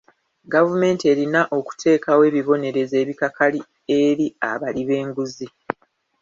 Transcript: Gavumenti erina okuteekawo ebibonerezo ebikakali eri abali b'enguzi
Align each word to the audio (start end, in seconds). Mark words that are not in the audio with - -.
Gavumenti 0.53 1.03
erina 1.13 1.41
okuteekawo 1.57 2.21
ebibonerezo 2.29 2.95
ebikakali 3.03 3.59
eri 4.01 4.27
abali 4.51 4.81
b'enguzi 4.87 5.47